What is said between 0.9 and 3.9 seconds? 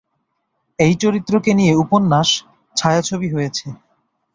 চরিত্রকে নিয়ে উপন্যাস, ছায়াছবি হয়েছে।